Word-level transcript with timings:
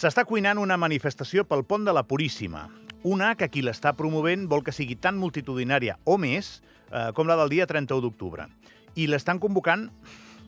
S'està 0.00 0.22
cuinant 0.24 0.56
una 0.56 0.78
manifestació 0.80 1.42
pel 1.44 1.60
pont 1.68 1.82
de 1.84 1.92
la 1.92 2.00
Puríssima. 2.08 2.62
Una 3.04 3.34
que 3.36 3.50
qui 3.52 3.60
l'està 3.60 3.90
promovent 3.98 4.46
vol 4.48 4.62
que 4.64 4.72
sigui 4.72 4.94
tan 4.96 5.18
multitudinària 5.20 5.98
o 6.08 6.14
més 6.16 6.48
eh, 6.56 7.10
com 7.12 7.28
la 7.28 7.36
del 7.36 7.52
dia 7.52 7.66
31 7.68 8.00
d'octubre. 8.06 8.46
I 8.96 9.10
l'estan 9.12 9.36
convocant 9.42 9.90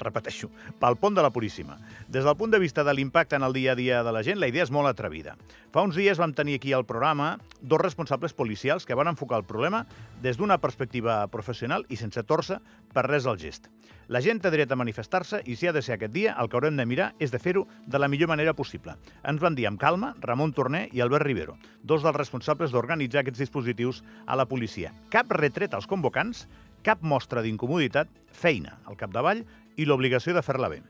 repeteixo, 0.01 0.51
pel 0.81 0.97
pont 0.97 1.15
de 1.15 1.23
la 1.25 1.33
Puríssima. 1.35 1.79
Des 2.09 2.25
del 2.25 2.37
punt 2.37 2.53
de 2.53 2.61
vista 2.63 2.85
de 2.85 2.95
l'impacte 2.95 3.37
en 3.37 3.43
el 3.43 3.53
dia 3.53 3.73
a 3.73 3.79
dia 3.79 4.03
de 4.03 4.13
la 4.13 4.23
gent, 4.23 4.41
la 4.41 4.49
idea 4.49 4.65
és 4.65 4.73
molt 4.73 4.89
atrevida. 4.89 5.37
Fa 5.73 5.85
uns 5.85 5.97
dies 5.97 6.19
vam 6.21 6.35
tenir 6.37 6.59
aquí 6.61 6.73
al 6.73 6.85
programa 6.85 7.39
dos 7.61 7.81
responsables 7.81 8.35
policials 8.35 8.85
que 8.87 8.95
van 8.95 9.09
enfocar 9.09 9.39
el 9.39 9.49
problema 9.49 9.87
des 10.23 10.37
d'una 10.37 10.59
perspectiva 10.59 11.27
professional 11.29 11.87
i 11.89 11.97
sense 11.97 12.23
torça 12.25 12.61
per 12.93 13.07
res 13.09 13.27
al 13.27 13.41
gest. 13.41 13.71
La 14.13 14.21
gent 14.21 14.43
té 14.43 14.51
dret 14.53 14.73
a 14.73 14.77
manifestar-se 14.77 15.39
i 15.47 15.55
si 15.57 15.69
ha 15.69 15.73
de 15.73 15.81
ser 15.81 15.95
aquest 15.95 16.13
dia, 16.13 16.35
el 16.37 16.51
que 16.51 16.59
haurem 16.59 16.77
de 16.77 16.85
mirar 16.85 17.13
és 17.23 17.31
de 17.33 17.39
fer-ho 17.41 17.63
de 17.87 18.01
la 18.01 18.09
millor 18.13 18.29
manera 18.29 18.53
possible. 18.53 18.97
Ens 19.25 19.41
van 19.41 19.55
dir 19.57 19.69
amb 19.71 19.81
calma 19.81 20.13
Ramon 20.21 20.53
Torné 20.53 20.89
i 20.93 21.01
Albert 21.01 21.25
Rivero, 21.25 21.57
dos 21.83 22.03
dels 22.05 22.19
responsables 22.19 22.75
d'organitzar 22.75 23.23
aquests 23.23 23.41
dispositius 23.41 24.03
a 24.27 24.37
la 24.37 24.49
policia. 24.51 24.93
Cap 25.09 25.33
retret 25.33 25.73
als 25.73 25.89
convocants, 25.89 26.45
cap 26.83 27.01
mostra 27.01 27.41
d'incomoditat, 27.41 28.11
feina 28.35 28.81
al 28.91 28.99
capdavall 28.99 29.45
i 29.77 29.87
l'obligació 29.87 30.35
de 30.35 30.43
fer-la 30.43 30.69
bé. 30.73 30.83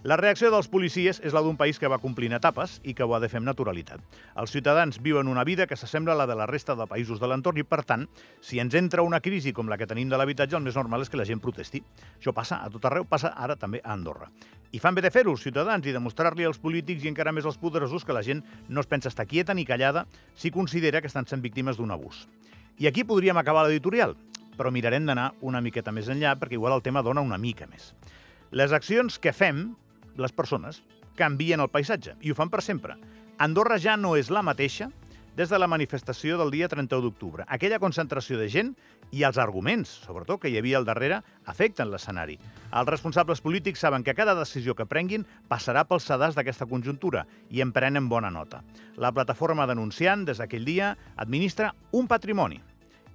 La 0.00 0.16
reacció 0.16 0.48
dels 0.48 0.70
policies 0.72 1.18
és 1.20 1.34
la 1.36 1.42
d'un 1.44 1.58
país 1.60 1.76
que 1.76 1.88
va 1.92 1.98
complint 2.00 2.32
etapes 2.32 2.78
i 2.88 2.94
que 2.96 3.04
ho 3.04 3.10
ha 3.12 3.18
de 3.20 3.28
fer 3.28 3.36
amb 3.42 3.50
naturalitat. 3.50 4.00
Els 4.40 4.54
ciutadans 4.54 4.96
viuen 5.04 5.28
una 5.28 5.44
vida 5.44 5.66
que 5.68 5.76
s'assembla 5.76 6.14
a 6.14 6.20
la 6.22 6.26
de 6.26 6.38
la 6.38 6.46
resta 6.48 6.72
de 6.72 6.86
països 6.88 7.20
de 7.20 7.28
l'entorn 7.28 7.60
i, 7.60 7.66
per 7.68 7.82
tant, 7.84 8.06
si 8.40 8.62
ens 8.64 8.72
entra 8.80 9.04
una 9.04 9.20
crisi 9.20 9.52
com 9.52 9.68
la 9.68 9.76
que 9.76 9.86
tenim 9.90 10.08
de 10.08 10.16
l'habitatge, 10.16 10.56
el 10.56 10.64
més 10.64 10.78
normal 10.80 11.04
és 11.04 11.12
que 11.12 11.20
la 11.20 11.26
gent 11.28 11.42
protesti. 11.44 11.82
Això 12.16 12.32
passa 12.32 12.62
a 12.64 12.70
tot 12.72 12.88
arreu, 12.88 13.04
passa 13.04 13.34
ara 13.36 13.58
també 13.60 13.82
a 13.84 13.92
Andorra. 13.92 14.30
I 14.72 14.80
fan 14.80 14.96
bé 14.96 15.04
de 15.04 15.12
fer-ho 15.12 15.36
els 15.36 15.44
ciutadans 15.44 15.84
i 15.84 15.92
demostrar-li 15.92 16.48
als 16.48 16.62
polítics 16.64 17.04
i 17.04 17.12
encara 17.12 17.36
més 17.36 17.44
als 17.44 17.60
poderosos 17.60 18.08
que 18.08 18.16
la 18.16 18.24
gent 18.24 18.40
no 18.68 18.80
es 18.80 18.88
pensa 18.88 19.12
estar 19.12 19.28
quieta 19.28 19.52
ni 19.52 19.66
callada 19.68 20.06
si 20.34 20.50
considera 20.50 21.02
que 21.02 21.12
estan 21.12 21.28
sent 21.28 21.44
víctimes 21.44 21.76
d'un 21.76 21.92
abús. 21.92 22.24
I 22.80 22.88
aquí 22.88 23.04
podríem 23.04 23.36
acabar 23.36 23.66
l'editorial, 23.66 24.16
però 24.56 24.72
mirarem 24.72 25.06
d'anar 25.06 25.32
una 25.40 25.60
miqueta 25.60 25.92
més 25.92 26.08
enllà 26.12 26.36
perquè 26.38 26.58
igual 26.58 26.76
el 26.76 26.82
tema 26.82 27.02
dona 27.02 27.24
una 27.24 27.38
mica 27.38 27.68
més. 27.70 27.92
Les 28.50 28.72
accions 28.72 29.18
que 29.18 29.32
fem, 29.32 29.70
les 30.18 30.32
persones, 30.32 30.82
canvien 31.16 31.60
el 31.60 31.70
paisatge 31.70 32.16
i 32.20 32.32
ho 32.32 32.38
fan 32.38 32.50
per 32.50 32.62
sempre. 32.64 32.96
Andorra 33.38 33.78
ja 33.78 33.96
no 33.96 34.16
és 34.18 34.30
la 34.30 34.42
mateixa 34.42 34.90
des 35.36 35.48
de 35.48 35.58
la 35.58 35.68
manifestació 35.70 36.36
del 36.36 36.50
dia 36.50 36.68
31 36.68 37.00
d'octubre. 37.04 37.44
Aquella 37.48 37.78
concentració 37.80 38.36
de 38.36 38.48
gent 38.52 38.72
i 39.16 39.22
els 39.24 39.38
arguments, 39.38 39.88
sobretot, 40.04 40.40
que 40.42 40.50
hi 40.50 40.58
havia 40.58 40.78
al 40.80 40.84
darrere, 40.84 41.22
afecten 41.48 41.90
l'escenari. 41.90 42.36
Els 42.70 42.90
responsables 42.90 43.40
polítics 43.40 43.80
saben 43.80 44.04
que 44.04 44.14
cada 44.18 44.34
decisió 44.38 44.74
que 44.74 44.88
prenguin 44.90 45.24
passarà 45.48 45.86
pel 45.88 46.02
sedàs 46.04 46.36
d'aquesta 46.36 46.68
conjuntura 46.68 47.24
i 47.48 47.62
en 47.64 47.72
prenen 47.72 48.10
bona 48.10 48.30
nota. 48.30 48.64
La 48.96 49.14
plataforma 49.16 49.68
denunciant, 49.70 50.26
des 50.26 50.42
d'aquell 50.42 50.66
dia, 50.66 50.96
administra 51.16 51.74
un 51.92 52.10
patrimoni 52.10 52.60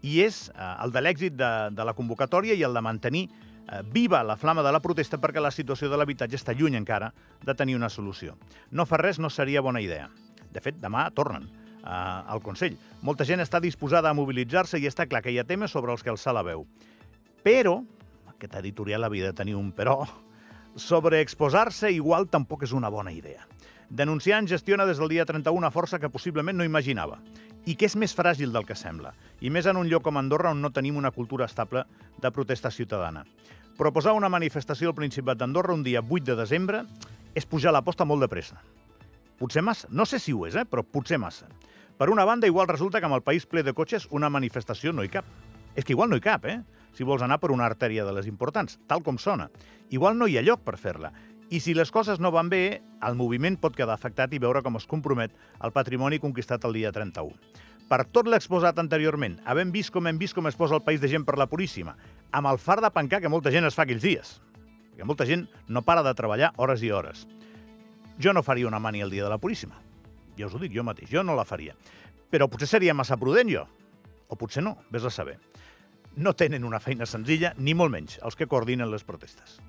i 0.05 0.21
és 0.25 0.45
eh, 0.53 0.69
el 0.85 0.93
de 0.93 1.01
l'èxit 1.01 1.35
de, 1.39 1.51
de 1.73 1.87
la 1.87 1.95
convocatòria 1.97 2.55
i 2.55 2.63
el 2.67 2.77
de 2.77 2.83
mantenir 2.85 3.25
eh, 3.25 3.81
viva 3.91 4.21
la 4.23 4.37
flama 4.37 4.63
de 4.65 4.73
la 4.75 4.81
protesta 4.83 5.17
perquè 5.21 5.41
la 5.41 5.53
situació 5.53 5.89
de 5.89 5.97
l'habitatge 5.97 6.37
està 6.37 6.53
lluny 6.53 6.77
encara 6.77 7.11
de 7.43 7.55
tenir 7.57 7.77
una 7.79 7.89
solució. 7.89 8.37
No 8.71 8.85
fa 8.85 9.01
res 9.01 9.19
no 9.19 9.33
seria 9.33 9.65
bona 9.65 9.81
idea. 9.81 10.09
De 10.53 10.61
fet, 10.63 10.77
demà 10.81 11.07
tornen 11.15 11.47
eh, 11.49 11.89
al 11.89 12.43
Consell. 12.45 12.77
Molta 13.01 13.25
gent 13.25 13.41
està 13.43 13.61
disposada 13.63 14.11
a 14.11 14.17
mobilitzar-se 14.17 14.79
i 14.79 14.87
està 14.89 15.09
clar 15.09 15.23
que 15.25 15.33
hi 15.33 15.39
ha 15.41 15.47
temes 15.47 15.73
sobre 15.73 15.93
els 15.95 16.05
que 16.05 16.13
alçar 16.13 16.35
la 16.37 16.45
veu. 16.45 16.67
Però, 17.45 17.79
aquest 18.35 18.55
editorial 18.61 19.05
havia 19.05 19.31
de 19.31 19.37
tenir 19.37 19.57
un 19.57 19.71
però, 19.73 20.03
sobreexposar-se 20.75 21.91
igual 21.95 22.27
tampoc 22.27 22.65
és 22.67 22.73
una 22.75 22.91
bona 22.91 23.13
idea. 23.15 23.45
Denunciant 23.89 24.47
gestiona 24.49 24.85
des 24.85 24.97
del 24.97 25.09
dia 25.09 25.25
31 25.25 25.57
una 25.57 25.71
força 25.71 25.99
que 25.99 26.09
possiblement 26.09 26.57
no 26.57 26.65
imaginava 26.65 27.19
i 27.65 27.75
que 27.75 27.85
és 27.85 27.95
més 27.95 28.13
fràgil 28.13 28.51
del 28.53 28.65
que 28.65 28.77
sembla, 28.77 29.13
i 29.41 29.49
més 29.49 29.65
en 29.65 29.77
un 29.77 29.89
lloc 29.89 30.03
com 30.05 30.17
Andorra 30.17 30.51
on 30.53 30.61
no 30.61 30.71
tenim 30.73 30.97
una 30.97 31.11
cultura 31.11 31.45
estable 31.45 31.83
de 32.21 32.31
protesta 32.31 32.69
ciutadana. 32.71 33.25
Proposar 33.77 34.13
una 34.13 34.29
manifestació 34.29 34.89
al 34.89 34.95
Principat 34.97 35.37
d'Andorra 35.37 35.73
un 35.73 35.83
dia 35.83 36.01
8 36.01 36.29
de 36.29 36.35
desembre 36.39 36.83
és 37.35 37.45
pujar 37.45 37.73
l'aposta 37.73 38.05
molt 38.05 38.21
de 38.21 38.29
pressa. 38.29 38.61
Potser 39.37 39.61
massa. 39.65 39.89
No 39.91 40.05
sé 40.05 40.19
si 40.19 40.31
ho 40.31 40.45
és, 40.47 40.55
eh? 40.55 40.63
però 40.63 40.83
potser 40.85 41.17
massa. 41.19 41.49
Per 41.97 42.09
una 42.09 42.23
banda, 42.25 42.47
igual 42.47 42.69
resulta 42.69 42.99
que 42.99 43.09
amb 43.09 43.17
el 43.17 43.25
país 43.25 43.45
ple 43.45 43.63
de 43.63 43.73
cotxes 43.73 44.07
una 44.11 44.29
manifestació 44.29 44.93
no 44.93 45.03
hi 45.03 45.11
cap. 45.11 45.25
És 45.75 45.83
que 45.83 45.91
igual 45.91 46.09
no 46.09 46.15
hi 46.15 46.23
cap, 46.23 46.45
eh? 46.45 46.61
Si 46.95 47.03
vols 47.03 47.23
anar 47.25 47.41
per 47.41 47.51
una 47.51 47.65
artèria 47.67 48.05
de 48.07 48.13
les 48.15 48.27
importants, 48.31 48.79
tal 48.87 49.03
com 49.03 49.17
sona. 49.19 49.49
Igual 49.91 50.15
no 50.17 50.27
hi 50.27 50.37
ha 50.37 50.43
lloc 50.45 50.63
per 50.63 50.77
fer-la. 50.79 51.11
I 51.49 51.59
si 51.61 51.75
les 51.77 51.91
coses 51.93 52.17
no 52.19 52.31
van 52.33 52.49
bé, 52.49 52.81
el 53.05 53.15
moviment 53.15 53.59
pot 53.61 53.75
quedar 53.77 53.93
afectat 53.93 54.31
i 54.33 54.39
veure 54.41 54.63
com 54.65 54.79
es 54.79 54.87
compromet 54.89 55.33
el 55.61 55.73
patrimoni 55.75 56.17
conquistat 56.17 56.65
el 56.65 56.73
dia 56.73 56.91
31. 56.91 57.35
Per 57.85 57.99
tot 58.09 58.25
l'exposat 58.25 58.79
anteriorment, 58.81 59.35
havent 59.45 59.69
vist 59.73 59.93
com 59.93 60.09
hem 60.09 60.17
vist 60.17 60.33
com 60.33 60.49
es 60.49 60.57
posa 60.57 60.73
el 60.79 60.81
país 60.81 61.03
de 61.03 61.11
gent 61.11 61.25
per 61.27 61.37
la 61.37 61.45
Puríssima, 61.45 61.93
amb 62.33 62.49
el 62.49 62.57
far 62.57 62.79
de 62.81 62.89
pencar 62.89 63.21
que 63.21 63.29
molta 63.29 63.53
gent 63.53 63.69
es 63.69 63.77
fa 63.77 63.85
aquells 63.85 64.01
dies, 64.01 64.39
perquè 64.89 65.05
molta 65.05 65.29
gent 65.29 65.45
no 65.69 65.85
para 65.85 66.01
de 66.01 66.15
treballar 66.17 66.49
hores 66.57 66.81
i 66.81 66.89
hores. 66.89 67.27
Jo 68.17 68.33
no 68.33 68.41
faria 68.41 68.65
una 68.65 68.81
mani 68.81 69.05
el 69.05 69.13
dia 69.13 69.23
de 69.23 69.29
la 69.29 69.37
Puríssima. 69.37 69.77
Ja 70.39 70.49
us 70.49 70.57
ho 70.57 70.59
dic 70.59 70.73
jo 70.73 70.83
mateix, 70.83 71.13
jo 71.13 71.21
no 71.21 71.37
la 71.37 71.45
faria. 71.45 71.77
Però 72.31 72.49
potser 72.49 72.71
seria 72.71 72.97
massa 72.97 73.19
prudent 73.21 73.53
jo. 73.53 73.67
O 74.33 74.35
potser 74.35 74.65
no, 74.65 74.79
vés 74.89 75.05
a 75.05 75.13
saber. 75.13 75.37
No 76.17 76.33
tenen 76.33 76.65
una 76.65 76.81
feina 76.81 77.05
senzilla, 77.05 77.53
ni 77.59 77.77
molt 77.77 77.93
menys, 77.93 78.17
els 78.25 78.35
que 78.35 78.49
coordinen 78.49 78.89
les 78.89 79.05
protestes. 79.05 79.59